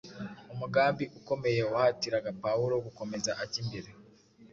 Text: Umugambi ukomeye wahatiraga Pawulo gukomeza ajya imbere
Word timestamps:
Umugambi 0.53 1.03
ukomeye 1.19 1.61
wahatiraga 1.71 2.29
Pawulo 2.43 2.73
gukomeza 2.85 3.31
ajya 3.43 3.57
imbere 3.63 3.89